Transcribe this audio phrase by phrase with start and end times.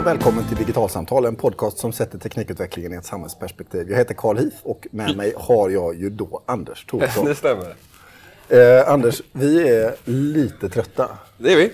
[0.00, 3.90] och välkommen till Digitalsamtal, en podcast som sätter teknikutvecklingen i ett samhällsperspektiv.
[3.90, 7.24] Jag heter Carl Hif och med mig har jag ju då Anders Thorsson.
[7.26, 7.74] Det stämmer.
[8.48, 11.18] Eh, Anders, vi är lite trötta.
[11.38, 11.72] Det är vi.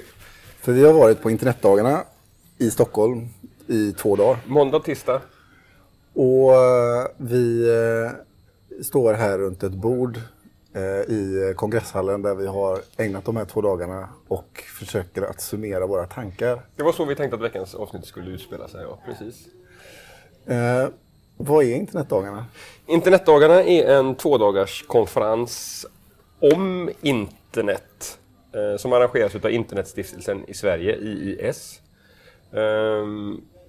[0.60, 2.02] För vi har varit på internetdagarna
[2.58, 3.28] i Stockholm
[3.66, 4.38] i två dagar.
[4.46, 5.20] Måndag, tisdag.
[6.14, 10.20] Och eh, vi eh, står här runt ett bord
[10.76, 15.86] Eh, i kongresshallen där vi har ägnat de här två dagarna och försöker att summera
[15.86, 16.60] våra tankar.
[16.76, 18.98] Det var så vi tänkte att veckans avsnitt skulle utspela sig, ja.
[19.06, 19.46] Precis.
[20.46, 20.88] Eh,
[21.36, 22.44] vad är internetdagarna?
[22.86, 25.86] Internetdagarna är en tvådagars konferens
[26.40, 28.18] om internet
[28.52, 31.80] eh, som arrangeras av Internetstiftelsen i Sverige, IIS.
[32.52, 33.06] Eh,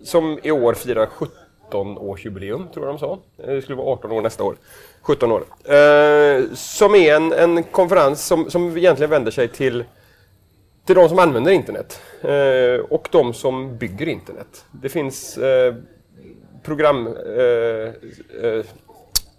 [0.04, 3.20] som i år firar 70 17-årsjubileum, tror jag de sa.
[3.44, 4.56] Eh, det skulle vara 18 år nästa år.
[5.02, 5.44] 17 år.
[5.64, 9.84] Eh, som är en, en konferens som, som egentligen vänder sig till,
[10.86, 14.66] till de som använder internet eh, och de som bygger internet.
[14.72, 15.76] Det finns eh,
[16.64, 17.08] program...
[17.08, 18.66] Eh, eh,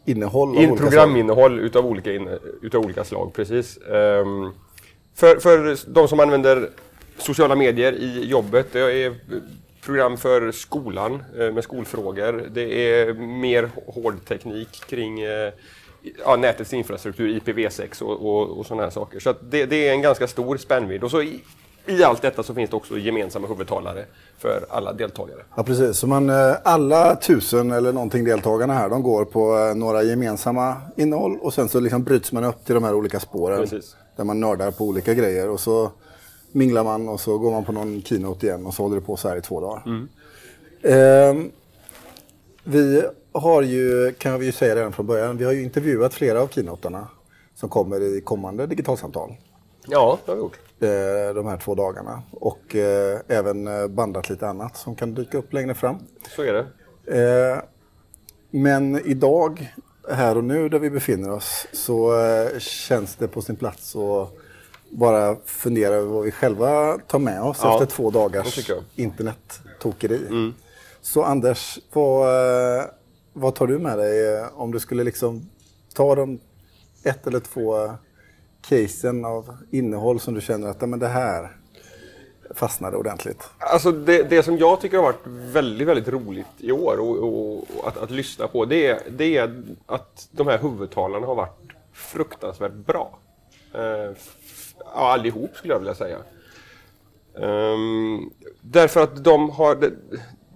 [0.05, 2.29] Innehåll in, Programinnehåll utav olika, in,
[2.63, 3.79] utav olika slag, precis.
[3.79, 4.51] Ehm,
[5.15, 6.71] för, för de som använder
[7.19, 9.15] sociala medier i jobbet, det är
[9.89, 12.49] program för skolan eh, med skolfrågor.
[12.51, 15.53] Det är mer hård teknik kring eh,
[16.25, 19.21] ja, nätets infrastruktur, IPv6 och, och, och sådana här saker.
[19.21, 21.05] Så det, det är en ganska stor spännvidd.
[21.05, 21.43] Och så i,
[21.87, 24.05] i allt detta så finns det också gemensamma huvudtalare
[24.39, 25.41] för alla deltagare.
[25.57, 25.97] Ja, precis.
[25.97, 31.39] Så man, eh, alla tusen eller någonting deltagarna här, de går på några gemensamma innehåll
[31.41, 33.61] och sen så liksom bryts man upp till de här olika spåren.
[33.61, 33.97] Precis.
[34.17, 35.91] Där man nördar på olika grejer och så
[36.53, 39.17] minglar man och så går man på någon keynote igen och så håller det på
[39.17, 39.83] så här i två dagar.
[40.83, 41.51] Ehm,
[42.65, 46.41] vi har ju, kan vi ju säga redan från början, vi har ju intervjuat flera
[46.43, 47.09] av keynoterna
[47.55, 49.37] som kommer i kommande digitalsamtal.
[49.87, 50.59] Ja, det har vi gjort.
[50.81, 52.23] eh, de här två dagarna.
[52.33, 55.97] Och eh, även eh, bandat lite annat som kan dyka upp längre fram.
[56.37, 56.67] Så är det.
[57.21, 57.59] Eh,
[58.51, 59.73] men idag,
[60.13, 64.33] här och nu där vi befinner oss, så eh, känns det på sin plats att
[64.91, 70.53] bara fundera över vad vi själva tar med oss Ja, efter två dagars internettokeri.
[71.01, 72.29] Så Anders, vad,
[72.79, 72.85] eh,
[73.33, 75.49] vad tar du med dig eh, om du skulle liksom
[75.95, 76.39] ta de
[77.03, 77.91] ett eller två
[78.69, 81.57] casen av innehåll som du känner att "Ja, men det här
[82.55, 83.43] fastnade ordentligt?
[83.59, 87.57] Alltså det, det som jag tycker har varit väldigt, väldigt roligt i år och, och,
[87.57, 91.59] och att, att lyssna på det, är- det är att de här huvudtalarna har varit
[91.93, 93.19] fruktansvärt bra.
[93.75, 94.17] Eh,
[94.85, 96.19] ja, allihop skulle jag vilja säga.
[97.35, 98.31] Um,
[98.61, 99.93] därför att de har, det,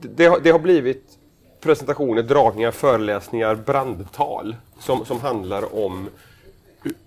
[0.00, 1.19] det, har, det har blivit
[1.60, 6.09] presentationer, dragningar, föreläsningar, brandtal som, som handlar om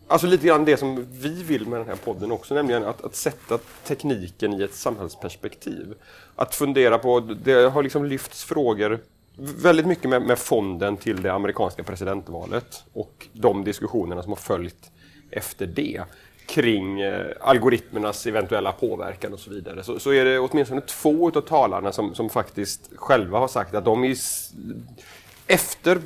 [0.07, 3.15] Alltså lite grann det som vi vill med den här podden också, nämligen att, att
[3.15, 5.93] sätta tekniken i ett samhällsperspektiv.
[6.35, 8.99] Att fundera på, det har liksom lyfts frågor
[9.37, 14.91] väldigt mycket med, med fonden till det amerikanska presidentvalet och de diskussionerna som har följt
[15.31, 16.03] efter det
[16.47, 19.83] kring eh, algoritmernas eventuella påverkan och så vidare.
[19.83, 23.85] Så, så är det åtminstone två av talarna som, som faktiskt själva har sagt att
[23.85, 24.15] de i,
[25.47, 26.01] efter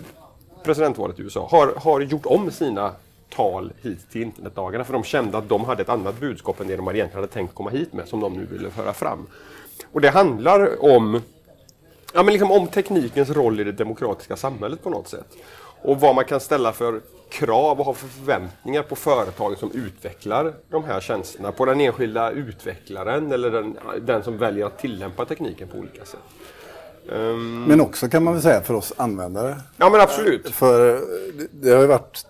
[0.64, 2.92] presidentvalet i USA har, har gjort om sina
[3.30, 6.76] tal hit till internetdagarna för de kände att de hade ett annat budskap än det
[6.76, 9.28] de egentligen hade tänkt komma hit med som de nu ville föra fram.
[9.92, 11.22] Och det handlar om,
[12.14, 15.38] ja, men liksom om teknikens roll i det demokratiska samhället på något sätt.
[15.82, 20.54] Och vad man kan ställa för krav och ha för förväntningar på företagen som utvecklar
[20.70, 21.52] de här tjänsterna.
[21.52, 26.20] På den enskilda utvecklaren eller den, den som väljer att tillämpa tekniken på olika sätt.
[27.12, 29.56] Ehm, Men också kan man väl säga för oss användare.
[29.78, 30.50] ja men absolut.
[30.50, 31.02] För
[31.52, 32.26] det- har ju varit,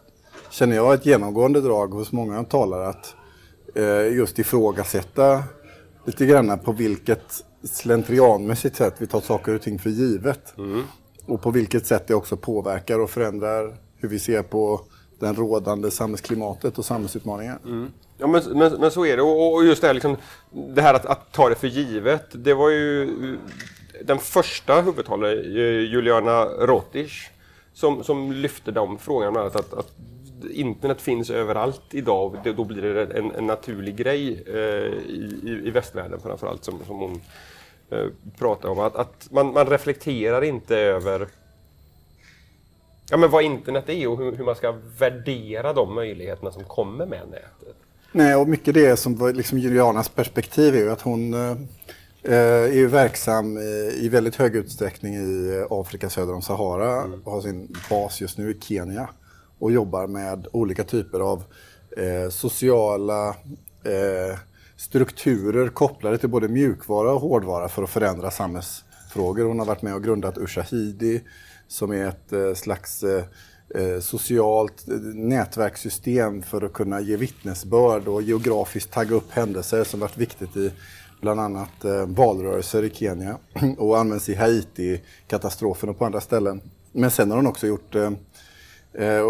[0.50, 3.16] känner jag, ett genomgående drag hos många talare att
[3.76, 5.44] eh, just ifrågasätta
[6.06, 10.54] lite grann på vilket slentrianmässigt sätt vi tar saker och ting för givet.
[11.26, 14.82] Och på vilket sätt det också påverkar och förändrar hur vi ser på
[15.20, 17.60] den rådande samhällsklimatet och samhällsutmaningar.
[17.66, 17.92] Mm.
[18.18, 19.24] Ja, men, men, men så är det.
[19.24, 20.18] Och, och just det här, liksom,
[20.52, 22.26] det här att, att ta det för givet.
[22.32, 23.08] Det var ju
[24.06, 27.32] den första huvudtalaren, eh, Juliana Rotisch,
[27.74, 29.42] som, som lyfte de frågorna.
[29.42, 29.94] Att, Att, att
[30.52, 35.40] internet finns överallt idag och det, då blir det en, en naturlig grej eh, i,
[35.44, 37.22] i, i västvärlden framförallt som, som hon
[37.92, 38.08] eh,
[38.38, 38.80] pratar om.
[38.80, 41.28] Att, att man, man reflekterar inte över
[43.10, 47.06] ja, men vad internet är och hur, hur man ska värdera de möjligheterna som kommer
[47.06, 47.76] med nätet.
[48.12, 51.52] Nej, och mycket det som var liksom Julianas perspektiv är ju att hon eh,
[52.24, 57.04] eh, är ju verksam i, i väldigt hög utsträckning i eh, Afrika söder om Sahara
[57.24, 59.10] och har sin bas just nu i Kenya
[59.60, 61.44] och jobbar med olika typer av
[61.98, 63.28] eh, sociala
[63.84, 64.38] eh,
[64.78, 69.46] strukturer kopplade till både mjukvara och hårdvara för att förändra samhälls, internetfrågor.
[69.46, 71.22] Hon har varit med och grundat Ushahidi
[71.70, 73.24] som är ett eh, slags eh,
[73.76, 74.84] eh, socialt
[75.14, 80.72] nätverkssystem för att kunna ge vittnesbörd och geografiskt tagga upp händelser som varit viktigt i
[81.22, 83.38] bland annat valrörelser i Kenya
[83.78, 86.62] och används i Haiti-katastrofen och på andra ställen.
[86.92, 87.96] Men sen har hon också gjort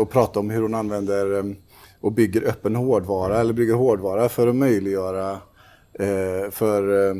[0.01, 1.55] och pratat om hur hon använder
[2.01, 5.37] och bygger öppen hårdvara eller bygger hårdvara för att möjliggöra
[6.51, 7.13] för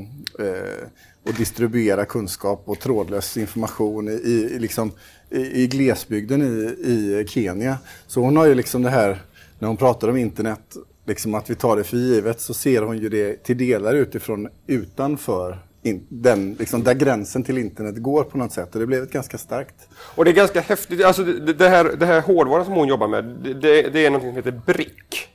[1.24, 4.92] och distribuera kunskap och trådlös information i, i, liksom,
[5.30, 7.78] i, i glesbygden i, i Kenya.
[8.08, 9.22] Så hon har ju liksom det här,
[9.60, 10.76] när hon pratar om internet,
[11.06, 14.48] liksom att vi tar det för givet, så ser hon ju det till delar utifrån
[14.68, 18.74] utanför in, den, liksom, där gränsen till internet går på något sätt.
[18.74, 19.88] Och det blev ett ganska starkt.
[20.16, 21.04] Och det är ganska häftigt.
[21.04, 23.26] Alltså det, det här, det här hårdvaran som hon jobbar med,
[23.62, 25.28] det, det är något som heter BRIC.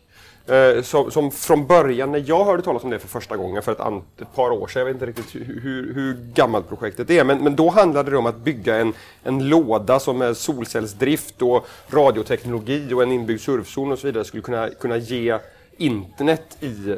[0.47, 3.73] Eh, som, som, från början, när jag hörde talas om det för första gången för
[3.73, 7.11] ett, an, ett par år sedan, jag vet inte riktigt hur, hur, hur gammalt projektet
[7.11, 8.93] är, men, men, då handlade det om att bygga en,
[9.23, 14.43] en låda som med solcellsdrift och radioteknologi och en inbyggd surfzon och så vidare skulle
[14.43, 15.39] kunna, kunna ge
[15.77, 16.97] internet i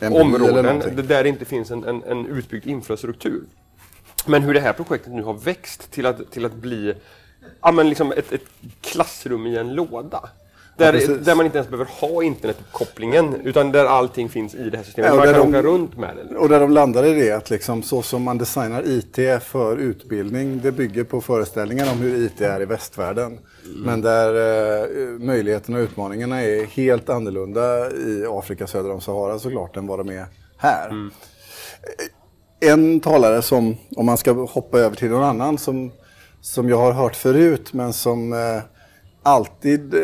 [0.00, 3.42] områden där det inte finns en, en, en utbyggd infrastruktur.
[4.26, 6.94] Men hur det här projektet nu har växt till att, till att bli
[7.60, 8.46] ja, men liksom ett, ett
[8.80, 10.28] klassrum i en låda.
[10.76, 14.76] Där, ja, där, man inte ens behöver ha internetuppkopplingen utan där allting finns i det
[14.76, 15.10] här systemet.
[15.10, 16.36] Ja, man kan de, åka runt med det.
[16.36, 20.60] Och där de landar i det att liksom, så som man designar IT för utbildning,
[20.62, 23.26] det bygger på föreställningen om hur IT är i västvärlden.
[23.26, 23.80] Mm.
[23.82, 24.28] Men där
[24.82, 24.88] eh,
[25.18, 30.08] möjligheterna och utmaningarna är helt annorlunda i Afrika söder om Sahara såklart än vad de
[30.08, 30.26] är
[30.56, 30.88] här.
[30.88, 31.10] Mm.
[32.60, 35.92] En talare som, om man ska hoppa över till någon annan, som,
[36.40, 38.62] som jag har hört förut men som eh,
[39.22, 40.00] alltid eh,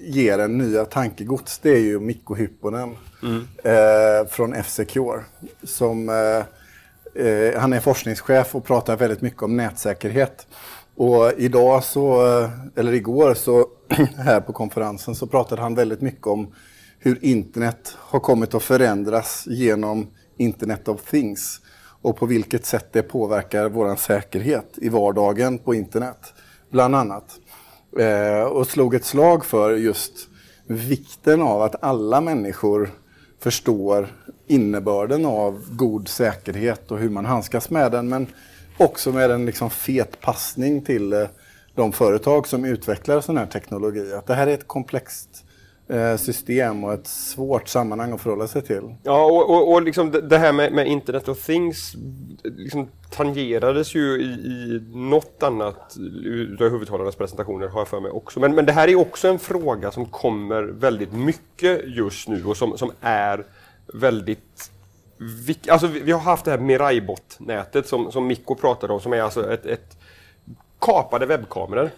[0.00, 3.46] ger en nya tankegods, det är ju Mikko Hypponen mm.
[3.64, 5.24] eh, från F-Secure.
[5.62, 10.46] Som, eh, eh, han är forskningschef och pratar väldigt mycket om nätsäkerhet.
[10.96, 13.66] Och idag så, eh, eller igår så
[14.16, 16.54] här på konferensen så pratade han väldigt mycket om
[16.98, 20.06] hur internet har kommit att förändras genom
[20.36, 21.60] Internet of Things
[22.02, 26.34] och på vilket sätt det påverkar vår säkerhet i vardagen på internet,
[26.70, 27.38] bland annat.
[27.98, 30.28] Eh, och slog ett slag för just
[30.66, 32.90] vikten av att alla människor
[33.40, 34.08] förstår
[34.46, 38.08] innebörden av god säkerhet och hur man handskas med den.
[38.08, 38.26] Men
[38.78, 41.26] också med en liksom fet passning till eh,
[41.74, 44.12] de företag som utvecklar sån här teknologi.
[44.12, 45.44] Att det här är ett komplext
[45.90, 48.94] Eh, system och ett svårt sammanhang att förhålla sig till.
[49.02, 51.94] Ja, och, och, och liksom det här med, med, Internet of Things
[52.44, 58.40] liksom tangerades ju i, i något annat utav huvudtalarnas presentationer har jag för mig också.
[58.40, 62.56] Men, men det här är också en fråga som kommer väldigt mycket just nu och
[62.56, 63.44] som, som är
[63.94, 64.70] väldigt
[65.68, 69.52] Alltså vi har haft det här Miraibot-nätet som, som Mikko pratade om som är alltså
[69.52, 69.98] ett, ett
[70.78, 71.90] kapade webbkameror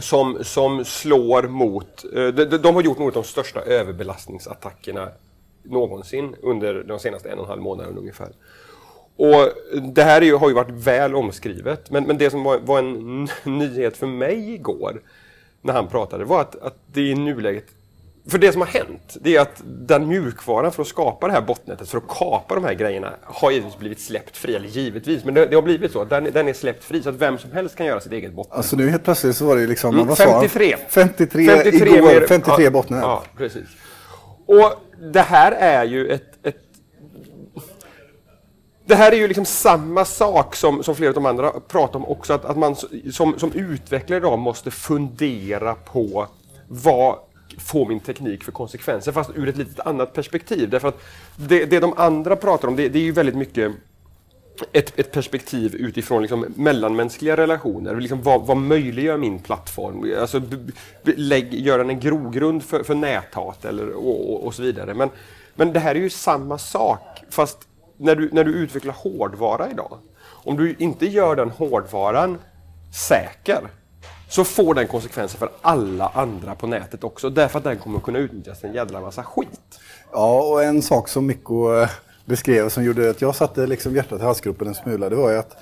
[0.00, 2.04] som, som slår mot...
[2.14, 5.08] Eh, de, de har gjort något av de största överbelastningsattackerna
[5.62, 8.32] någonsin under de senaste en och en halv månaden ungefär.
[9.16, 9.52] Och
[9.94, 13.28] det här ju, har ju varit väl omskrivet, men, men det som var, var, en
[13.44, 15.02] nyhet för mig igår
[15.62, 17.66] när han pratade var att, att det i nuläget
[18.28, 21.40] för det som har hänt, det är att den mjukvaran för att skapa det här
[21.40, 24.54] botnätet, för att kapa de här grejerna, har givetvis blivit släppt fri.
[24.54, 26.04] Eller givetvis, men det, det har blivit så.
[26.04, 28.56] Den, den är släppt fri, så att vem som helst kan göra sitt eget botnät.
[28.56, 30.00] Alltså nu helt plötsligt så var det liksom...
[30.00, 30.76] Mm, 53.
[30.88, 33.02] 53, 53 igår, mer, 53 ja, botnät.
[33.02, 33.68] Ja, precis.
[34.46, 34.72] Och
[35.12, 36.56] det här är ju ett, ett
[38.86, 42.06] det här är ju liksom samma sak som, som flera av de andra pratar om
[42.06, 42.76] också, att, att man
[43.12, 46.26] som, som utvecklare idag måste fundera på
[46.68, 47.16] vad
[47.58, 50.70] få min teknik för konsekvenser, fast ur ett lite annat perspektiv.
[50.70, 51.02] Därför att
[51.36, 53.72] det, det de andra pratar om, det, det är ju väldigt mycket
[54.72, 58.00] ett, ett, perspektiv utifrån liksom mellanmänskliga relationer.
[58.00, 60.14] Liksom vad, vad möjliggör min plattform?
[60.20, 60.42] Alltså,
[61.02, 64.94] lägg, gör den en grogrund för, för näthat eller, och, och, och, så vidare.
[64.94, 65.10] Men,
[65.54, 67.58] men det här är ju samma sak, fast
[67.96, 69.98] när du, när du utvecklar hårdvara idag.
[70.22, 72.38] Om du inte gör den hårdvaran
[73.08, 73.68] säker,
[74.28, 77.30] så får den konsekvenser för alla andra på nätet också.
[77.30, 79.80] Därför att den kommer kunna utnyttjas en jädra massa skit.
[80.12, 81.88] Ja, och en sak som Mikko eh,
[82.24, 85.38] beskrev som gjorde att jag satte liksom hjärtat i halsgropen en smula, det var ju
[85.38, 85.56] att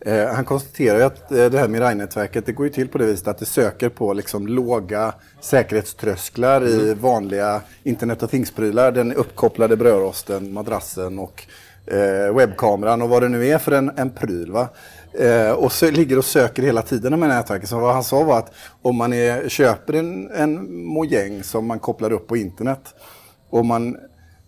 [0.00, 3.28] eh, han konstaterar att eh, det här Mirai-nätverket det går ju till på det viset
[3.28, 6.80] att det söker på liksom låga säkerhetströsklar mm.
[6.80, 8.92] i vanliga Internet of Things-prylar.
[8.92, 11.46] Den uppkopplade brödrosten, madrassen och
[11.86, 14.52] eh, webbkameran och vad det nu är för en, en pryl.
[14.52, 14.68] Va?
[15.18, 17.66] Eh, och så ligger och söker hela tiden de här nätverken.
[17.68, 21.78] Så vad han sa var att om man är, köper en, en mojäng som man
[21.78, 22.94] kopplar upp på internet
[23.50, 23.96] och man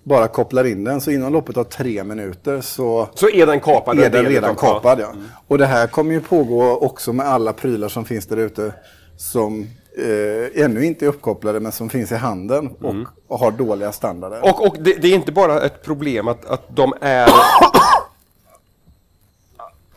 [0.05, 3.99] bara kopplar in den så inom loppet av tre minuter så, Så är den kapad?
[3.99, 4.75] är den redan ja.
[4.75, 5.01] kapad.
[5.01, 5.13] Ja.
[5.49, 8.73] Och det här kommer ju pågå också med alla prylar som finns där ute
[9.17, 9.67] som
[9.99, 12.95] eh, ännu inte är uppkopplade men som finns i handeln och,
[13.29, 14.41] och har dåliga standarder.
[14.43, 17.29] Och, och det, det är inte bara ett problem att, att de är...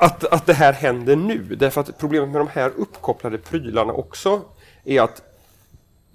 [0.04, 1.44] Att, att det här händer nu.
[1.44, 4.42] Därför att problemet med de här uppkopplade prylarna också
[4.84, 5.22] är att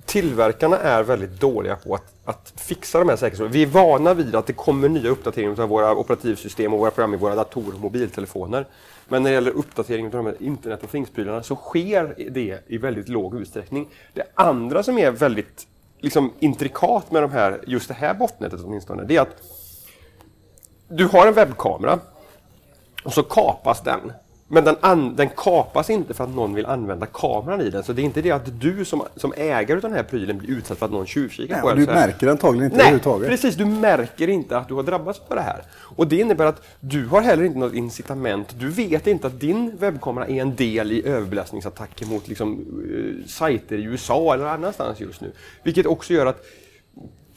[0.04, 3.52] tillverkarna är väldigt dåliga på att, att fixa de här säkerhetsfrågorna.
[3.52, 7.14] Vi är vana vid att det kommer nya uppdateringar av våra operativsystem och våra program
[7.14, 8.66] i våra datorer och mobiltelefoner.
[9.08, 12.78] Men när det gäller uppdatering av de här internet och things-prylarna så sker det i
[12.78, 13.88] väldigt låg utsträckning.
[14.14, 15.66] Det andra som är väldigt
[16.00, 19.42] liksom, intrikat med de här, just det här botnätet åtminstone, det är att
[20.88, 21.98] du har en webbkamera
[23.06, 24.12] och så kapas den.
[24.48, 27.84] Men den, an, den kapas inte för att någon vill använda kameran i den.
[27.84, 30.50] Så det är inte det att du som, som ägare av den här prylen blir
[30.50, 31.78] utsatt för att någon tjuvkikar Nej, på den.
[31.78, 33.28] du märker antagligen inte Nej, överhuvudtaget.
[33.28, 33.54] precis.
[33.54, 35.62] Du märker inte att du har drabbats av det här.
[35.96, 38.54] Och det innebär att du har heller inte något incitament.
[38.58, 43.78] Du vet inte att din webbkamera är en del i överbelastningsattacker mot liksom, eh, sajter
[43.78, 45.32] i USA eller annanstans just nu.
[45.62, 46.44] Vilket också gör att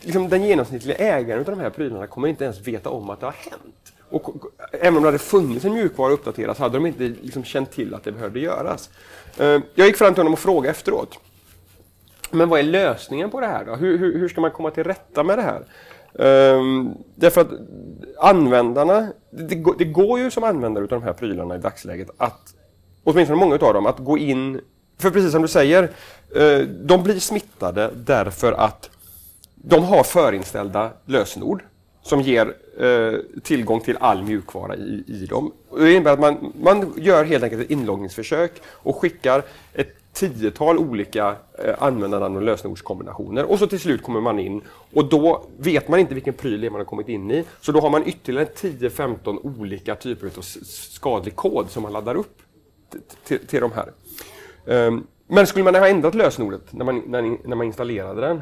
[0.02, 3.26] liksom, den genomsnittliga ägaren av de här prylarna kommer inte ens veta om att det
[3.26, 3.89] har hänt.
[4.10, 4.36] Och,
[4.72, 7.72] även om det hade funnits en mjukvara att uppdatera så hade de inte liksom, känt
[7.72, 8.90] till att det behövde göras.
[9.38, 11.20] Eh, jag gick fram till honom och frågade efteråt.
[12.32, 13.76] Men vad är lösningen på det här då?
[13.76, 15.64] Hur, hur, hur ska man komma till rätta med det här?
[16.20, 17.48] Ehm, därför att
[18.20, 22.54] användarna, det, går- det går ju som användare av de här prylarna i dagsläget att,
[23.04, 24.62] åtminstone många av dem, att gå in,
[24.98, 25.84] för precis som du säger,
[26.36, 28.90] eh, de blir smittade därför att
[29.56, 31.64] de har förinställda lösenord
[32.10, 35.52] som ger eh, tillgång till all mjukvara i, i dem.
[35.70, 40.78] Och Det innebär att man, man gör helt enkelt ett inloggningsförsök och skickar ett tiotal
[40.78, 44.62] olika eh, användarnamn och lösenordskombinationer och så till slut kommer man in
[44.94, 47.44] och då vet man inte vilken pryl det är man har kommit in i.
[47.62, 52.38] Så då har man ytterligare 10-15 olika typer av skadlig kod som man laddar upp
[53.24, 53.92] till, till de här.
[54.68, 58.42] Ehm, men skulle man ha ändrat lösenordet när man, när, när man installerade den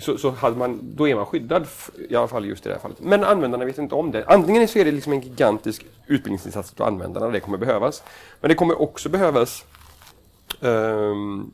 [0.00, 1.66] så, så hade man, då är man skyddad,
[2.08, 3.00] i alla fall just i det här fallet.
[3.00, 4.24] Men användarna vet inte om det.
[4.26, 8.02] Antingen så är det liksom en gigantisk utbildningsinsats för användarna, det kommer behövas.
[8.40, 9.64] Men det kommer också behövas,
[10.60, 11.50] um,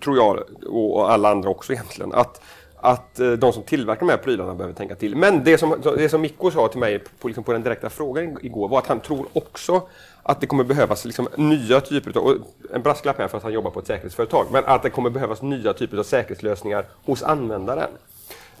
[0.00, 2.42] tror jag, och och alla andra också egentligen, att
[2.82, 5.16] att eh, de som tillverkar de här prylarna behöver tänka till.
[5.16, 8.38] Men det som, det som Mikko sa till mig på, liksom på den direkta frågan
[8.42, 9.82] igår var att han tror också
[10.22, 12.36] att det kommer behövas liksom nya typer av, och
[12.74, 15.42] en brasklapp här för att han jobbar på ett säkerhetsföretag, men att det kommer behövas
[15.42, 17.90] nya typer av säkerhetslösningar hos användaren.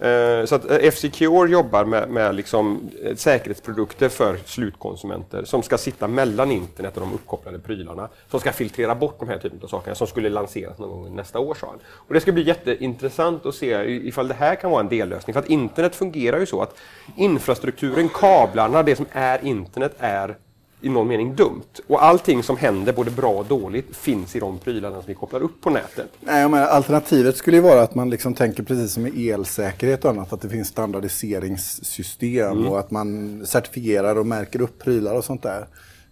[0.02, 5.78] Eh, Så att eh, F-Secure jobbar med, med liksom eh, säkerhetsprodukter för slutkonsumenter som ska
[5.78, 8.08] sitta mellan internet och de uppkopplade prylarna.
[8.30, 11.38] Som ska filtrera bort de här typen av sakerna som skulle lanseras någon gång nästa
[11.38, 11.54] år.
[11.54, 11.78] sa han.
[11.86, 15.34] Och det ska bli jätteintressant att se ifall det här kan vara en dellösning.
[15.34, 16.76] För att internet fungerar ju så att
[17.16, 20.36] infrastrukturen, kablarna, det som är internet är
[20.82, 21.62] i någon mening dumt.
[21.86, 25.42] Och allting som händer, både bra och dåligt, finns i de prylarna som vi kopplar
[25.42, 26.06] upp på nätet.
[26.20, 30.10] Nej, menar, alternativet skulle ju vara att man liksom tänker precis som i elsäkerhet och
[30.10, 32.66] annat, att det finns standardiseringssystem Mm.
[32.68, 35.66] och att man certifierar och märker upp prylar och sånt där.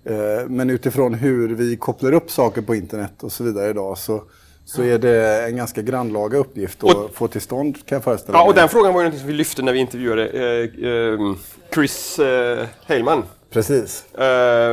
[0.05, 4.23] Eh, Men utifrån hur vi kopplar upp saker på internet och så vidare idag så,
[4.65, 8.39] så är det en ganska grannlaga uppgift att Och- få till stånd kan jag föreställa
[8.39, 8.61] Ja, och mig.
[8.63, 11.35] den frågan var ju något som vi lyfte när vi intervjuade eh, eh,
[11.75, 13.23] Chris eh, Heilman.
[13.51, 14.15] Precis.
[14.15, 14.73] Eh,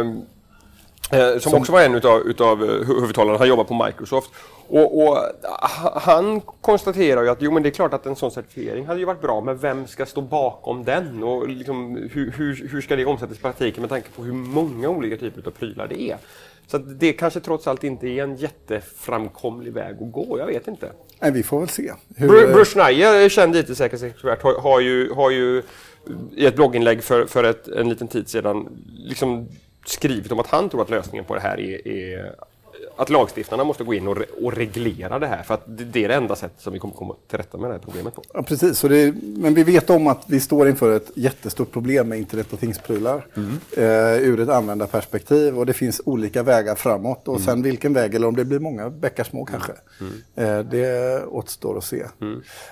[1.11, 3.37] eh, som, också var en utav, utav eh, hu- huvudtalarna.
[3.37, 4.31] Han jobbar på Microsoft.
[4.69, 5.17] Och, och
[5.53, 8.99] ha- han konstaterar ju att jo, men det är klart att en sån certifiering hade
[8.99, 11.23] ju varit bra, men vem ska stå bakom den?
[11.23, 14.89] Och liksom, hur, hur, hur ska det omsättas i praktiken med tanke på hur många
[14.89, 16.17] olika typer av prylar det är?
[16.67, 20.91] Så det kanske trots allt inte är en jätteframkomlig väg att gå, jag vet inte.
[21.19, 21.91] Nej, vi får väl se.
[22.15, 25.63] Hur, Bru- Bruce Schneier, känd IT-säkerhetsexpert, har, har, ju, har ju
[26.35, 29.47] i ett blogginlägg för, för ett, en liten tid sedan liksom
[29.85, 32.35] skrivit om att han tror att lösningen på det här är, är
[32.97, 35.43] att lagstiftarna måste gå in och, re, och reglera det här.
[35.43, 37.73] För att det, är det enda sättet som vi kommer komma till rätta med det
[37.73, 38.23] här problemet på.
[38.33, 38.83] Ja, precis.
[38.83, 42.59] Är, men vi vet om att vi står inför ett jättestort problem med internet och
[42.59, 43.25] things-prylar
[43.77, 45.59] eh, ur ett användarperspektiv.
[45.59, 47.27] Och det finns olika vägar framåt.
[47.27, 49.71] Och sen vilken väg, eller om det blir många bäckar små kanske.
[50.35, 52.05] Eh, det återstår att se.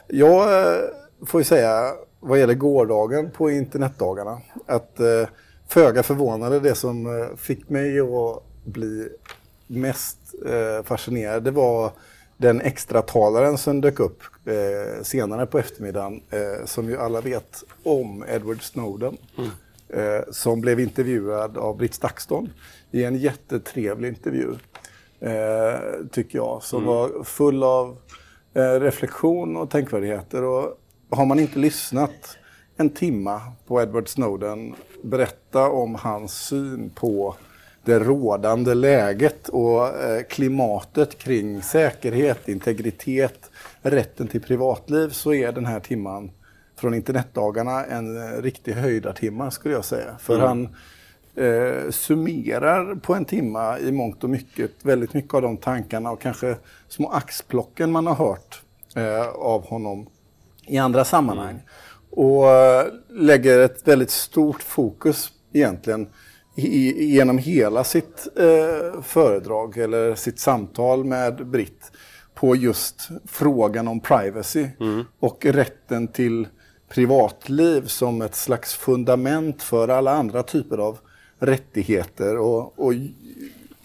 [0.07, 0.79] Jag eh,
[1.25, 5.27] får ju säga, vad gäller gårdagen på internetdagarna, att eh,
[5.67, 9.09] föga förvånade det som eh, fick mig att bli
[9.67, 11.91] mest eh, fascinerad, det var
[12.37, 17.63] den extra talaren som dök upp eh, senare på eftermiddagen, eh, som ju alla vet
[17.83, 19.17] om Edward Snowden.
[19.89, 22.49] Eh, som blev intervjuad av Britt Stakston
[22.91, 24.55] i en jättetrevlig intervju,
[25.19, 25.79] eh,
[26.11, 27.97] tycker jag, som var full av
[28.53, 30.43] eh, reflektion och tänkvärdigheter.
[30.43, 30.79] Och
[31.09, 32.37] har man inte lyssnat
[32.77, 37.35] en timma på Edward Snowden berätta om hans syn på
[37.85, 43.51] det rådande läget och eh, klimatet kring säkerhet, integritet,
[43.81, 46.31] rätten till privatliv så är den här timman
[46.75, 50.17] från internetdagarna en eh, riktig höjdartimma skulle jag säga.
[50.19, 50.47] För mm.
[50.47, 50.75] han
[51.45, 56.21] eh, summerar på en timma i mångt och mycket väldigt mycket av de tankarna och
[56.21, 56.55] kanske
[56.87, 58.61] små axplocken man har hört
[58.95, 60.07] eh, av honom
[60.67, 61.49] i andra sammanhang.
[61.49, 61.63] Mm.
[62.09, 66.07] Och eh, lägger ett väldigt stort fokus egentligen
[66.55, 71.91] i, genom hela sitt eh, föredrag eller sitt samtal med Britt
[72.35, 75.05] på just frågan om privacy mm.
[75.19, 76.47] och rätten till
[76.89, 80.97] privatliv som ett slags fundament för alla andra typer av
[81.39, 82.93] rättigheter och, och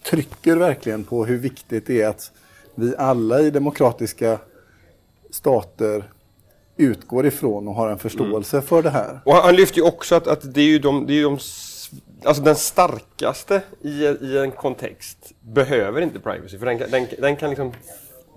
[0.03, 2.31] trycker verkligen på hur viktigt det är att
[2.75, 4.39] vi alla i demokratiska
[5.31, 6.11] stater
[6.77, 8.67] utgår ifrån och har en förståelse mm.
[8.67, 9.19] för det här.
[9.25, 11.39] Och han lyfter ju också att, att det är ju de, det är de
[12.23, 17.49] Alltså den starkaste i, i en kontext behöver inte privacy för den, den, den kan
[17.49, 17.73] liksom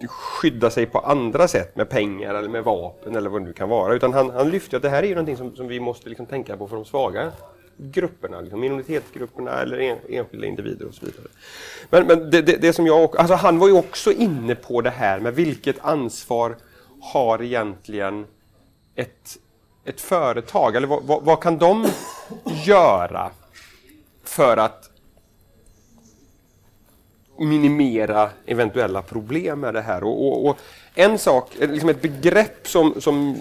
[0.08, 3.68] skydda sig på andra sätt med pengar eller med vapen eller vad det nu kan
[3.68, 3.94] vara.
[3.94, 6.26] Utan han, han lyfter att det här är ju någonting som, som vi måste liksom
[6.26, 7.32] tänka på för de svaga
[7.76, 11.26] grupperna, liksom minoritetsgrupperna eller en, enskilda individer och så vidare.
[11.90, 14.90] Men, men det, det, det, som jag, alltså han var ju också inne på det
[14.90, 16.56] här med vilket ansvar
[17.00, 18.26] har egentligen
[18.94, 19.36] ett,
[19.84, 21.86] ett företag, eller vad, vad, vad kan de
[22.64, 23.30] göra
[24.34, 24.90] för att
[27.38, 30.04] minimera eventuella problem med det här.
[30.04, 30.58] Och, och, och
[30.94, 33.36] en sak, liksom ett begrepp som, som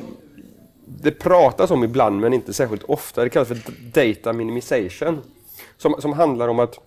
[0.85, 3.57] det pratas om ibland men inte särskilt ofta, det kallas för
[3.93, 5.21] data minimization.
[5.77, 6.79] Som, som handlar om att,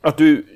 [0.00, 0.46] att du,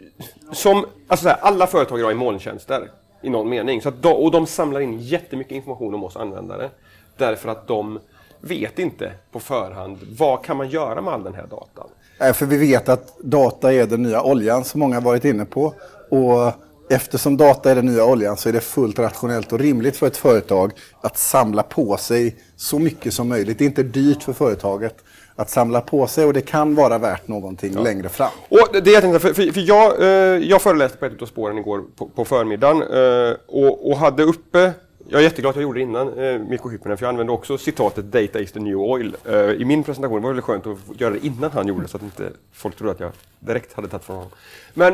[0.53, 2.91] som, alltså här, alla företag idag är molntjänster
[3.23, 3.83] i någon mening.
[3.83, 6.71] Så att de, och de samlar in jättemycket information om oss användare.
[7.17, 7.99] Därför att de
[8.43, 11.89] vet inte på förhand vad kan man göra med all den här datan.
[12.35, 15.75] För vi vet att data är den nya oljan som många varit inne på.
[16.11, 16.53] Och
[16.91, 20.17] eftersom data är den nya oljan så är det fullt rationellt och rimligt för ett
[20.17, 23.59] företag att samla på sig så mycket som möjligt.
[23.59, 24.95] Det är inte dyrt för företaget
[25.37, 27.83] att samla på sig och det kan vara värt någonting ja.
[27.83, 28.31] längre fram.
[28.49, 31.59] Och det jag tänkte, för, för, för jag, eh, jag föreläste på ett av spåren
[31.59, 34.73] igår på, på förmiddagen eh, och, och hade uppe
[35.13, 37.59] jag är jätteglad att jag gjorde det innan eh, Mikko Hyppinen, för jag använde också
[37.59, 40.17] citatet “Data is the new oil” eh, i min presentation.
[40.17, 42.77] Det var väldigt skönt att göra det innan han gjorde det, så att inte folk
[42.77, 44.33] trodde att jag direkt hade tagit från honom.
[44.75, 44.93] Men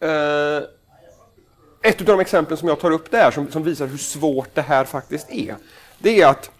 [0.00, 0.62] eh,
[1.82, 4.62] ett av de exemplen som jag tar upp där, som, som, visar hur svårt det
[4.62, 5.56] här faktiskt är,
[5.98, 6.50] det är att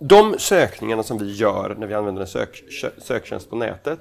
[0.00, 2.64] de sökningarna som vi gör när vi använder en sök,
[2.98, 4.00] söktjänst på nätet,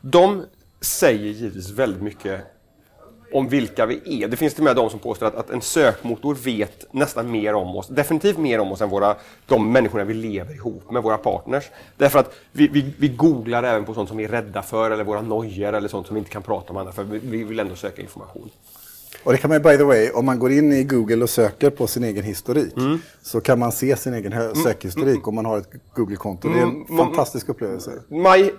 [0.00, 0.44] de
[0.80, 2.40] säger givetvis väldigt mycket
[3.32, 4.28] om vilka vi är.
[4.28, 7.54] Det finns till och med de som påstår att, att, en sökmotor vet nästan mer
[7.54, 9.16] om oss, definitivt mer om oss än våra,
[9.46, 11.64] de människorna vi lever ihop med, våra partners.
[11.96, 15.04] Därför att vi, vi, vi googlar även på sånt som vi är rädda för eller
[15.04, 17.60] våra nojor eller sånt som vi inte kan prata om andra för vi, vi vill
[17.60, 18.50] ändå söka information.
[19.22, 21.70] Och det kan man by the way, om man går in i Google och söker
[21.70, 22.98] på sin egen historik mm.
[23.22, 24.54] så kan man se sin egen mm.
[24.54, 25.28] sökhistorik mm.
[25.28, 26.48] om man har ett Google-konto.
[26.48, 26.96] Det är en mm.
[26.96, 27.90] fantastisk upplevelse.
[28.08, 28.50] My,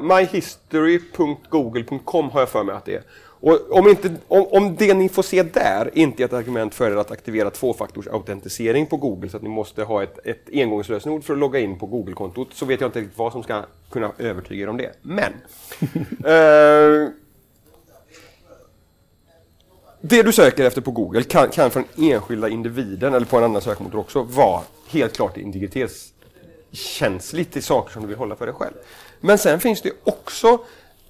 [0.00, 3.02] myhistory.google.com har jag för mig att det är.
[3.40, 6.90] Och om, inte, om, om det ni får se där inte är ett argument för
[6.90, 11.32] er att aktivera tvåfaktorsautentisering på Google så att ni måste ha ett, ett engångslösenord för
[11.32, 14.62] att logga in på Google-kontot så vet jag inte riktigt vad som ska kunna övertyga
[14.62, 14.92] er om det.
[15.02, 15.32] Men
[16.24, 17.10] eh,
[20.08, 23.44] Det du söker efter på Google kan, kan för den enskilda individen eller på en
[23.44, 28.54] annan sökmotor också vara helt klart integritetskänsligt till saker som du vill hålla för dig
[28.54, 28.74] själv.
[29.20, 30.58] Men sen finns det också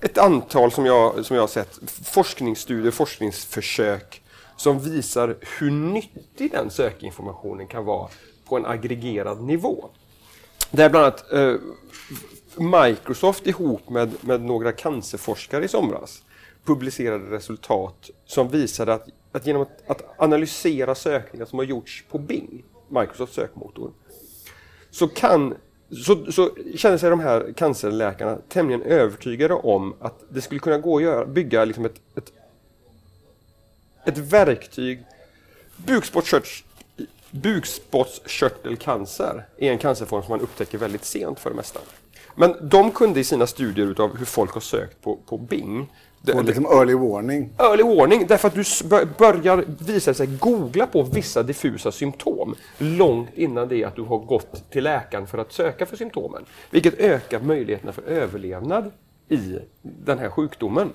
[0.00, 4.22] ett antal som jag, som jag har sett, forskningsstudier, forskningsförsök
[4.56, 8.08] som visar hur nyttig den sökinformationen kan vara
[8.44, 9.88] på en aggregerad nivå.
[10.70, 11.54] Där bland annat eh,
[12.56, 16.22] Microsoft ihop med, med några cancerforskare i somras
[16.64, 22.18] publicerade resultat som visade att, att genom att, att analysera sökningar som har gjorts på
[22.18, 23.92] Bing, Microsofts sökmotor,
[24.90, 25.54] så kan
[25.90, 30.96] så, så känner sig de här cancerläkarna tämligen övertygade om att det skulle kunna gå
[30.96, 32.32] att göra, bygga liksom ett, ett,
[34.04, 35.04] ett verktyg.
[37.30, 41.80] Bukspottkörtelcancer är en cancerform som man upptäcker väldigt sent för det mesta.
[42.34, 45.92] Men de kunde i sina studier utav hur folk har sökt på, på Bing
[46.32, 47.50] Få liksom early warning.
[47.58, 48.64] Early warning, därför att du
[49.18, 54.70] börjar visa sig googla på vissa diffusa symptom långt innan det att du har gått
[54.70, 56.44] till läkaren för att söka för symptomen.
[56.70, 58.90] Vilket ökar möjligheterna för överlevnad
[59.28, 60.90] i den här sjukdomen.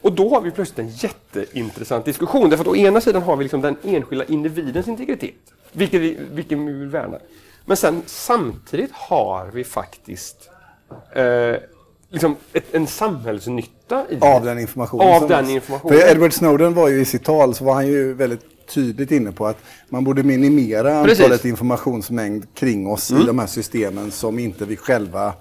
[0.00, 2.50] Och då har vi plötsligt en jätteintressant diskussion.
[2.50, 5.34] Därför att å ena sidan har vi liksom den enskilda individens integritet,
[5.72, 7.18] vilket vi, vilken vi vill värna.
[7.64, 10.50] Men sen samtidigt har vi faktiskt
[11.12, 11.56] eh,
[12.14, 15.22] liksom ett, en samhällsnytta i Av den informationen.
[15.22, 15.98] Av den informationen.
[15.98, 19.32] För Edward Snowden var ju i sitt tal så var han ju väldigt tydligt inne
[19.32, 21.20] på att man borde minimera Precis.
[21.20, 25.32] antalet informationsmängd kring oss i de här systemen som inte vi själva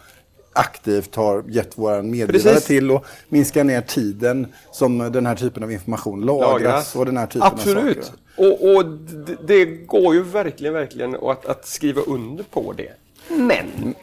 [0.53, 5.71] aktivt har gett våra meddelare till och minska ner tiden som den här typen av
[5.71, 6.95] information lagras, lagras.
[6.95, 8.05] och den här typen av Absolut.
[8.05, 8.19] saker.
[8.37, 12.91] Och, och det, det går ju verkligen, verkligen att, att skriva under på det.
[13.27, 13.95] Men,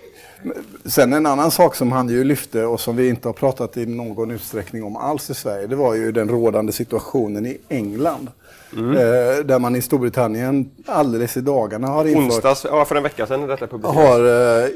[0.84, 3.86] Sen en annan sak som han ju lyfte och som vi inte har pratat i
[3.86, 8.30] någon utsträckning om alls i Sverige, det var ju den rådande situationen i England.
[8.76, 8.90] Mm.
[8.90, 13.26] Eh, där man i Storbritannien alldeles i dagarna har infört, onsdags, ja, för en vecka
[13.26, 14.08] sedan detta publicerades.
[14.08, 14.68] har eh,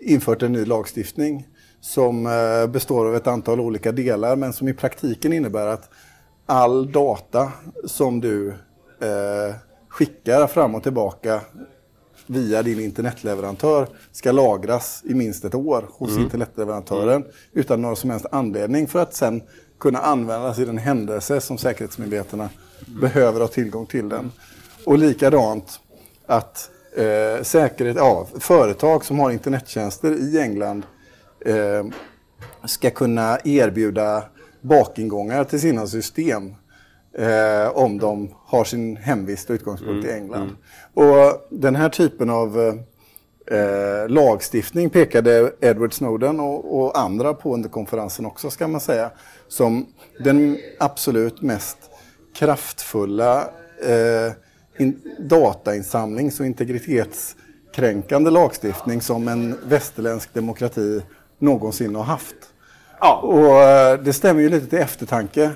[0.00, 1.46] infört en ny lagstiftning
[1.80, 5.90] som eh, består av ett antal olika delar men som i praktiken innebär att
[6.46, 7.52] all data
[7.84, 8.48] som du
[9.00, 9.54] eh,
[9.88, 11.40] skickar fram och tillbaka
[12.26, 18.26] via din internetleverantör ska lagras i minst ett år hos internetleverantören utan någon som helst
[18.30, 19.42] anledning för att sen
[19.80, 22.48] kunna användas i den händelse som säkerhetsmyndigheterna
[23.00, 24.32] behöver ha tillgång till den.
[24.84, 25.80] Och likadant
[26.26, 30.86] att eh, säkerhet, ja, företag som har internettjänster i England
[31.46, 31.84] eh,
[32.64, 34.24] ska kunna erbjuda
[34.60, 36.54] bakingångar till sina system
[37.18, 40.56] eh, om de har sin hemvist och utgångspunkt i England.
[40.94, 42.74] Och den här typen av eh,
[43.58, 49.10] eh, lagstiftning pekade Edward Snowden och, och andra på under konferensen också ska man säga
[49.48, 49.86] som
[50.24, 51.78] den absolut mest
[52.34, 53.48] kraftfulla
[53.82, 54.32] eh,
[54.78, 61.02] in, datainsamlings och integritetskränkande lagstiftning som en västerländsk demokrati
[61.38, 62.36] någonsin har haft.
[63.00, 63.20] Ja.
[63.22, 65.50] Och eh, det stämmer ju lite till eftertanke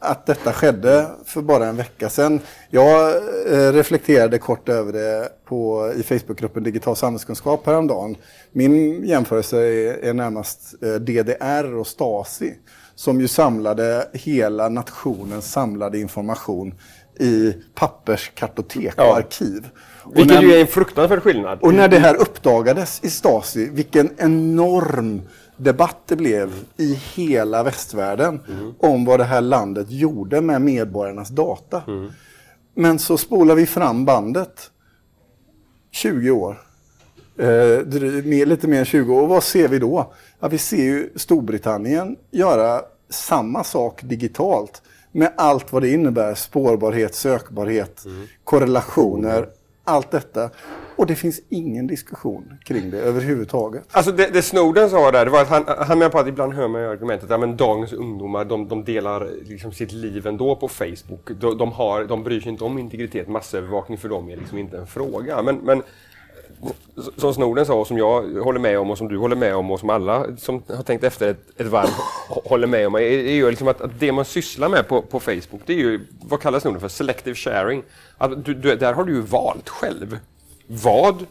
[0.00, 2.40] att detta skedde för bara en vecka sedan.
[2.70, 3.10] Jag
[3.52, 8.16] eh, reflekterade kort över det på, i Facebookgruppen Digital samhällskunskap häromdagen.
[8.52, 12.54] Min jämförelse är, är närmast eh, DDR och Stasi
[12.94, 16.74] som ju samlade hela nationens samlade information
[17.20, 19.16] i papperskartotek och Ja.
[19.16, 19.66] arkiv.
[20.02, 21.58] Och Vilket när- ju är en fruktansvärd skillnad.
[21.62, 25.20] och när det här uppdagades i Stasi, vilken enorm
[25.60, 28.40] debatt det blev i hela västvärlden
[28.78, 31.82] om vad det här landet gjorde med medborgarnas data.
[32.74, 34.70] Men så spolar vi fram bandet
[35.90, 36.60] 20 år.
[37.38, 37.84] Eh,
[38.46, 39.22] lite mer än 20 år.
[39.22, 40.12] Och vad ser vi då?
[40.40, 46.34] Ja, vi ser ju Storbritannien göra samma sak digitalt med allt vad det innebär.
[46.34, 48.04] Spårbarhet, sökbarhet,
[48.44, 49.48] korrelationer,
[49.84, 50.50] allt detta.
[51.00, 53.82] Och det finns ingen diskussion kring det överhuvudtaget.
[53.90, 56.54] Alltså det, det Snowden sa där, det var att han, han menar på att ibland
[56.54, 60.56] hör man argumentet att ja, men dagens ungdomar de, de delar liksom sitt liv ändå
[60.56, 61.30] på Facebook.
[61.40, 64.78] De, de, har, de bryr sig inte om integritet, massövervakning för dem är liksom inte
[64.78, 65.42] en fråga.
[65.42, 65.82] Men, men
[67.16, 69.70] som Snowden sa och som jag håller med om och som du håller med om
[69.70, 71.90] och som alla som har tänkt efter ett, ett varv
[72.28, 75.20] håller med om är, är ju liksom att, att det man sysslar med på, på
[75.20, 76.88] Facebook det är ju, vad kallas Snowden för?
[76.88, 77.82] Selective sharing.
[78.18, 80.18] Att du, du, där har du ju valt själv
[80.72, 81.26] vad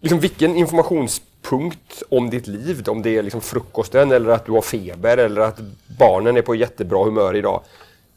[0.00, 4.62] liksom vilken informationspunkt om ditt liv, om det är liksom frukosten eller att du har
[4.62, 5.58] feber eller att
[5.98, 7.62] barnen är på jättebra humör idag.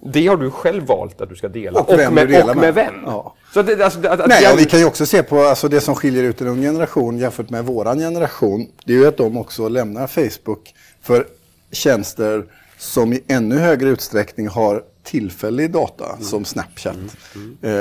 [0.06, 1.80] Det har du själv valt att du ska dela.
[1.82, 2.62] Och vem med, du delar och med.
[2.62, 2.94] med vem.
[3.06, 3.36] Ja.
[3.54, 5.40] Så att, det- alltså, att, att Nej, den- och vi kan ju också se på
[5.42, 8.68] alltså, det som skiljer ut en ung generation jämfört med våran generation.
[8.86, 11.28] Det är ju att de också lämnar Facebook för
[11.72, 12.46] tjänster
[12.78, 16.96] som i ännu högre utsträckning har tillfällig data som Snapchat.
[17.62, 17.72] Eh,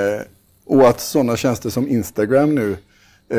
[0.72, 2.76] och att sådana tjänster som Instagram nu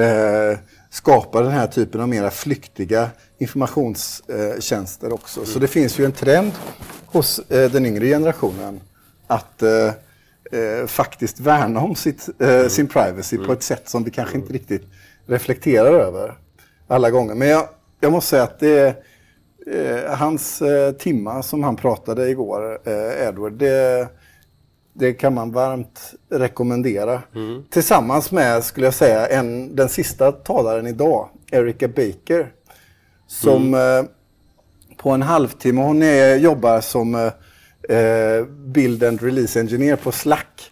[0.02, 0.58] eh,
[0.89, 5.46] skapar den här typen av mera flyktiga informationstjänster också.
[5.46, 6.52] Så det finns ju en trend
[7.06, 8.82] hos eh, den yngre generationen
[9.28, 9.88] att eh,
[10.52, 14.54] eh, faktiskt värna om sitt, eh, sin privacy på ett sätt som vi kanske inte
[14.54, 14.84] riktigt
[15.26, 16.38] reflekterar över
[16.88, 17.36] alla gånger.
[17.36, 17.67] Men jag,
[18.00, 19.04] jag måste säga att det
[19.67, 22.89] eh, hans eh, timma som han pratade igår,
[23.28, 24.08] Edward, det,
[24.93, 27.21] det kan man varmt rekommendera.
[27.69, 32.51] Tillsammans med, skulle jag säga, en, den sista talaren idag, Erica Baker,
[33.27, 34.03] som eh,
[34.97, 40.71] på en halvtimme, hon är, jobbar som eh, eh, Build and Release Engineer på Slack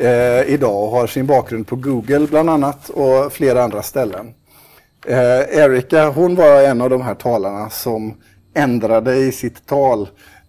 [0.00, 4.34] eh, idag och har sin bakgrund på Google bland annat och flera andra ställen.
[5.06, 8.14] Eh, Erika, hon var en av de här talarna som
[8.54, 10.08] ändrade i sitt tal,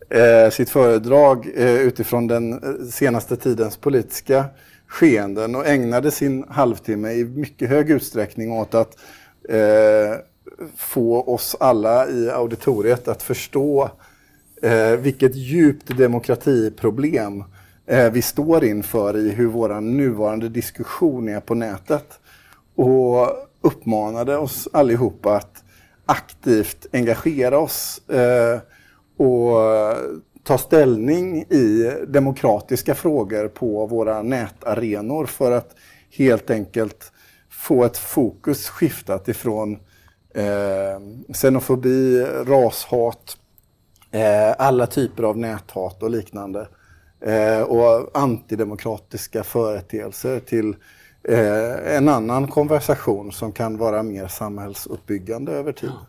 [0.09, 4.45] eh, sitt föredrag eh, utifrån den eh, senaste tidens politiska
[4.87, 8.97] skeenden och ägnade sin halvtimme i mycket hög utsträckning åt att
[9.49, 10.15] eh,
[10.77, 13.89] få oss alla i auditoriet att förstå
[14.61, 17.43] eh, vilket djupt demokratiproblem
[17.85, 22.19] eh, vi står inför i hur vår nuvarande diskussion är på nätet.
[22.75, 23.27] och
[23.61, 25.63] uppmanade oss allihopa att
[26.05, 28.59] aktivt engagera oss eh,
[29.19, 29.97] och eh,
[30.43, 35.75] ta ställning i demokratiska frågor på våra nätarenor för att
[36.17, 37.11] helt enkelt
[37.49, 39.79] få ett fokus skiftat ifrån
[40.35, 43.37] eh, xenofobi, rashat,
[44.11, 46.67] eh, alla typer av näthat och liknande
[47.21, 50.75] eh, och antidemokratiska företeelser till
[51.23, 55.89] eh, en annan konversation som kan vara mer samhällsuppbyggande över tid.
[55.89, 56.05] Ja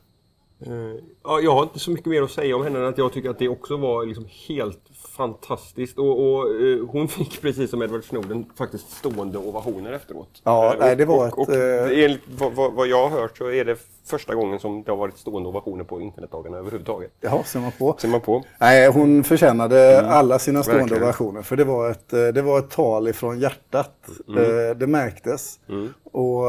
[1.25, 3.31] ja, jag har inte så mycket mer att säga om henne än att jag tycker
[3.31, 4.81] att det också var liksom helt
[5.17, 5.99] fantastiskt.
[5.99, 10.43] Och, och uh, hon fick precis som Edward Snowden faktiskt stående ovationer efteråt.
[10.45, 11.49] Ja, uh, nej, det var och, ett...
[11.49, 14.97] Och, enligt vad, vad, jag har hört så är det första gången som det har
[14.97, 17.13] varit stående ovationer på internetdagarna överhuvudtaget.
[17.21, 17.97] Ja, ser man på.
[17.99, 18.45] Ser man på.
[18.59, 20.11] Nej, hon förtjänade mm.
[20.11, 21.03] alla sina stående Verkligen.
[21.03, 21.43] ovationer.
[21.43, 24.09] För det var, ett, det var ett tal ifrån hjärtat.
[24.29, 24.79] Mm.
[24.79, 25.61] Det märktes.
[25.69, 25.95] Mm.
[26.13, 26.45] Och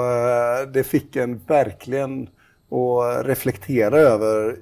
[0.73, 2.29] det fick en verkligen
[2.71, 4.57] och reflektera över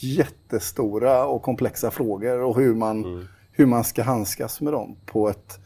[0.00, 3.26] jättestora och komplexa frågor och hur man, mm.
[3.52, 5.58] hur man ska handskas med dem på ett,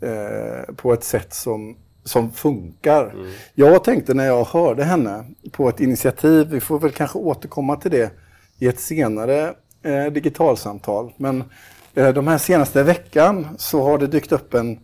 [0.00, 3.10] eh, på ett sätt som, som funkar.
[3.10, 3.30] Mm.
[3.54, 7.90] Jag tänkte när jag hörde henne på ett initiativ, vi får väl kanske återkomma till
[7.90, 8.12] det
[8.58, 11.44] i ett senare eh, digitalsamtal, men
[11.94, 14.80] eh, de här senaste veckan så har det dykt upp en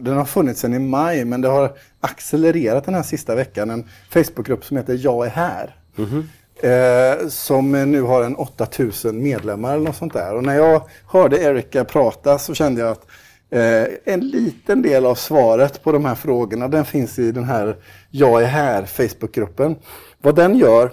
[0.00, 3.70] den har funnits sedan i maj men det har accelererat den här sista veckan.
[3.70, 5.76] En Facebookgrupp som heter Jag är här.
[5.98, 7.22] Mm -hmm.
[7.22, 10.34] eh, som nu har en 8000 medlemmar eller något sånt där.
[10.34, 13.06] Och när jag hörde Erika prata så kände jag att
[13.50, 17.76] eh, en liten del av svaret på de här frågorna den finns i den här
[18.10, 19.76] Jag är här Facebookgruppen.
[20.22, 20.90] Vad den gör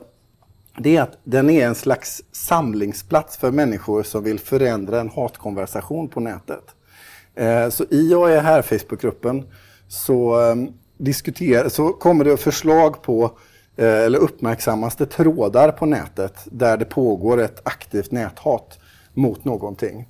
[0.77, 6.09] det är att den är en slags samlingsplats för människor som vill förändra en hatkonversation
[6.09, 6.63] på nätet.
[7.37, 9.43] Eh, så i och är här Facebookgruppen
[9.87, 10.67] så, ehm,
[11.69, 13.31] så kommer det förslag på
[13.77, 18.79] eh, eller uppmärksammas det trådar på nätet där det pågår ett aktivt näthat
[19.13, 20.07] mot någonting.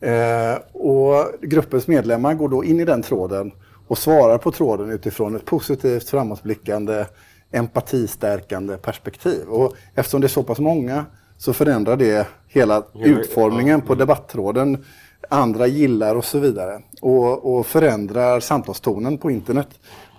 [0.00, 3.52] Eh, och gruppens medlemmar går då in i den tråden
[3.88, 7.06] och svarar på tråden utifrån ett positivt, framåtblickande,
[7.52, 9.48] empatistärkande perspektiv.
[9.48, 11.04] Och eftersom det är så pass många
[11.38, 14.84] så förändrar det hela utformningen på debatttråden
[15.28, 16.80] andra gillar och så vidare.
[17.00, 19.68] Och, och förändrar samtalstonen på internet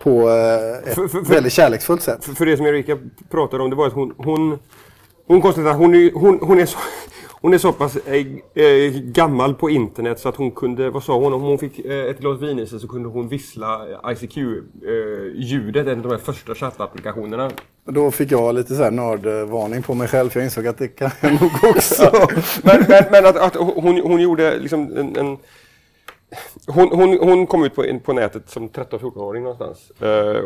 [0.04, 2.26] på eh, ett för, för, väldigt kärleksfullt sätt.
[2.26, 2.98] För, för, det som Erika
[3.30, 4.60] pratade om, det var att hon, hon,
[5.28, 6.78] hon konstaterade att hon, hon, hon är så
[7.42, 8.26] hon är så pass äh,
[8.64, 12.06] äh, gammal på internet så att hon kunde, vad sa hon, om hon fick äh,
[12.06, 16.56] ett glas vin i sig så kunde hon vissla ICQ-ljudet, en av de här första
[16.56, 17.52] chattapplikationerna.
[17.86, 20.88] Då fick jag lite så här nördvarning på mig själv för jag insåg att det
[20.88, 22.28] kan jag nog också.
[22.64, 25.38] men, men, men, att, att hon, hon gjorde liksom en, en
[26.68, 29.92] hon, hon, hon, kom ut på, på nätet som 13-14-åring någonstans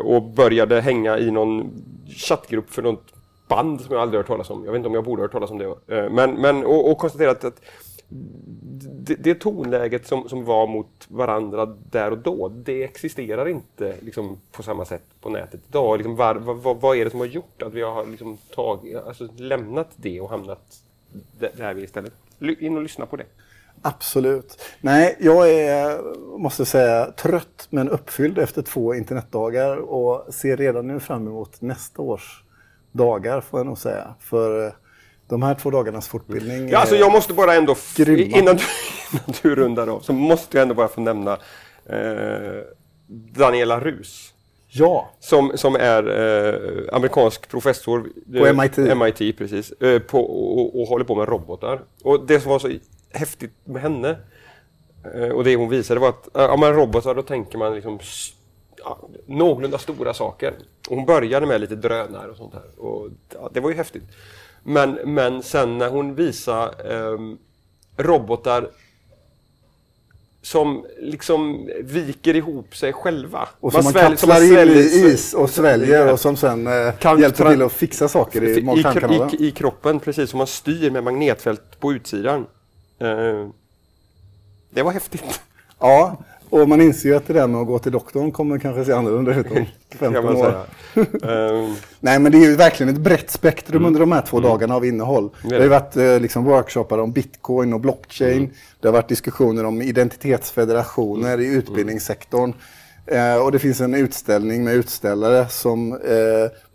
[0.04, 1.70] och började hänga i någon
[2.16, 3.21] chattgrupp för något
[3.54, 4.64] band som jag aldrig hört talas om.
[4.64, 5.64] Jag vet inte om jag borde ha hört talas om det.
[5.64, 7.60] Eh, men, men, och, och konstaterat att
[8.08, 14.40] det, det tonläget som, som var mot varandra där och då, det existerar inte liksom,
[14.52, 15.98] på samma sätt på nätet idag.
[15.98, 19.28] Liksom, var, var, vad är det som har gjort att vi har liksom, tagit, alltså,
[19.36, 20.78] lämnat det och hamnat
[21.56, 22.12] där vi istället?
[22.40, 23.24] In och lyssna på det.
[23.82, 24.62] Absolut.
[24.80, 25.98] Nej, jag är,
[26.38, 32.02] måste säga, trött men uppfylld efter två internetdagar och ser redan nu fram emot nästa
[32.02, 32.44] års
[32.92, 34.14] dagar får jag nog säga.
[34.20, 34.72] För eh,
[35.28, 38.56] de här två dagarnas fortbildning ja, alltså Jag måste bara ändå, innan du, innan
[39.42, 41.32] du rundar av, så måste jag ändå bara få nämna
[41.86, 42.62] eh,
[43.36, 44.32] Daniela Rus.
[44.74, 45.10] Ja.
[45.20, 50.88] Som, som är eh, amerikansk professor på eh, MIT, MIT precis, eh, på, och, och,
[50.88, 51.80] håller på med robotar.
[52.04, 52.70] Och det som var så
[53.12, 54.16] häftigt med henne
[55.14, 57.98] eh, och det hon visade var att ja, men robotar, då tänker man liksom
[58.84, 60.54] ja, någorlunda stora saker.
[60.88, 62.84] Och hon började med lite drönare och sånt här.
[62.84, 64.04] Och, ja, det var ju häftigt.
[64.62, 67.18] Men, men sen när hon visade eh,
[67.96, 68.70] robotar
[70.42, 73.48] som liksom viker ihop sig själva.
[73.60, 77.20] Och som man, man kapslar in i is och sväljer och som sen eh, kan
[77.20, 79.30] hjälper till att fixa saker i magtarmkanalen.
[79.34, 82.46] I, i, I kroppen, precis som man styr med magnetfält på utsidan.
[82.98, 83.48] Eh,
[84.70, 85.40] det var häftigt.
[85.78, 86.16] Ja,
[86.52, 88.92] och man inser ju att det där med att gå till doktorn kommer kanske se
[88.92, 89.66] annorlunda ut om
[89.98, 90.54] 15 år.
[90.94, 91.76] um...
[92.00, 93.86] Nej men det är ju verkligen ett brett spektrum mm.
[93.86, 94.50] under de här två mm.
[94.50, 95.30] dagarna av innehåll.
[95.42, 98.38] Det, det har ju varit eh, liksom workshoppar om bitcoin och blockchain.
[98.38, 98.50] Mm.
[98.80, 101.58] Det har varit diskussioner om identitetsfederationer i mm.
[101.58, 102.52] utbildningssektorn.
[103.06, 105.98] Eh, och det finns en utställning med utställare som eh,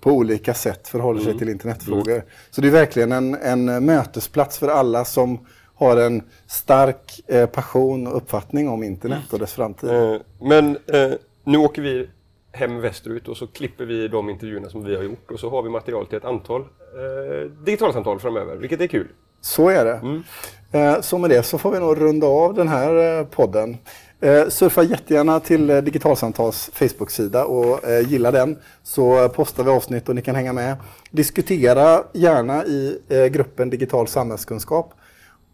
[0.02, 1.40] på olika sätt förhåller sig mm.
[1.40, 2.13] till internetfrågor.
[2.13, 2.26] Mm.
[2.52, 5.40] Så det är verkligen en, en mötesplats för alla som
[5.78, 9.90] har en stark eh, passion och uppfattning om internet och dess framtid.
[9.90, 11.12] Eh, men eh,
[11.44, 12.10] nu åker vi
[12.52, 15.63] hem västerut och så klipper vi de intervjuerna som vi har gjort och så har
[15.63, 19.08] vi material till ett antal eh, digitalsamtal framöver, vilket är kul.
[19.42, 19.96] Så är det.
[19.96, 20.24] Mm.
[20.72, 23.78] Eh, så med det så får vi nog runda av den här eh, podden.
[24.22, 30.10] Eh, surfa jättegärna till eh, Digitalsamtals Facebook-sida och eh, gilla den så postar vi avsnitt
[30.10, 30.76] och ni kan hänga med.
[31.12, 34.94] Diskutera gärna i eh, gruppen Digital samhällskunskap.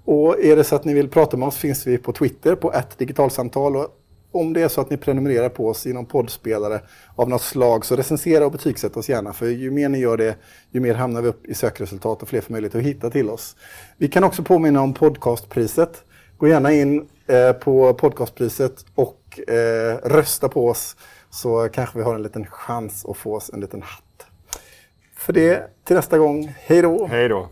[0.06, 2.74] Och är det så att ni vill prata med oss finns vi på Twitter på
[2.74, 3.76] ett digitalsamtal.
[3.76, 3.88] Och
[4.32, 6.82] om det är så att ni prenumererar på oss i någon poddspelare
[7.16, 9.34] av något slag så recensera och betygsätt oss gärna.
[9.34, 10.36] För ju mer ni gör det,
[10.72, 13.56] ju mer hamnar vi upp i sökresultat och fler får möjlighet att hitta till oss.
[13.98, 16.04] Vi kan också påminna om podcastpriset.
[16.38, 20.96] Gå gärna in eh, på podcastpriset och eh, rösta på oss
[21.30, 24.26] så kanske vi har en liten chans att få oss en liten hatt.
[25.16, 27.08] För det, till nästa gång, hej då!
[27.08, 27.50] Hej då!